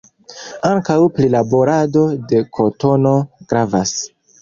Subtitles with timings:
[0.69, 3.17] Ankaŭ prilaborado de kotono
[3.55, 3.99] gravas.